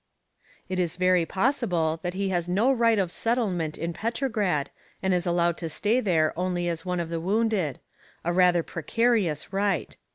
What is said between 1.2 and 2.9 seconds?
possible, that he has no